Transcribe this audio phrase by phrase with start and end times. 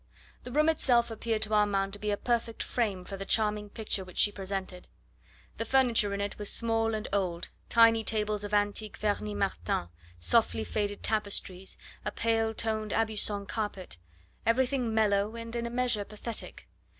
[0.45, 4.03] The room itself appeared to Armand to be a perfect frame for the charming picture
[4.03, 4.87] which she presented.
[5.57, 10.63] The furniture in it was small and old; tiny tables of antique Vernis Martin, softly
[10.63, 13.97] faded tapestries, a pale toned Aubusson carpet.
[14.43, 16.67] Everything mellow and in a measure pathetic.